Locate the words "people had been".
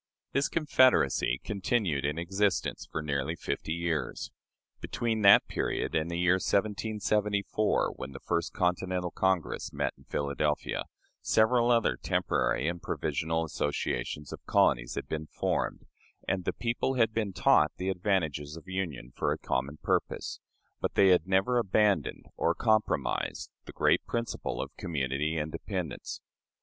16.53-17.31